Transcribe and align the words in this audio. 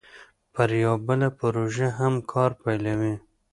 پر 0.53 0.69
یوه 0.83 0.97
بله 1.07 1.27
پروژه 1.39 1.87
هم 1.99 2.13
کار 2.31 2.51
پیلوي 2.63 3.13